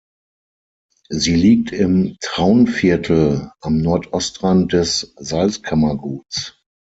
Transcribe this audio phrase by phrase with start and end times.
[1.09, 6.55] Sie liegt im Traunviertel, am Nordostrand des Salzkammerguts.